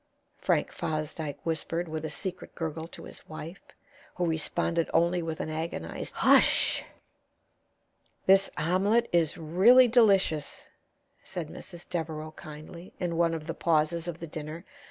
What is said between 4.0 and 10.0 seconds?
who responded only with an agonized "Hush!" "This omelet is really